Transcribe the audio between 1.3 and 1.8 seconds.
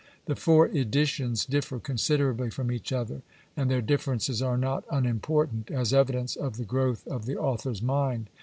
differ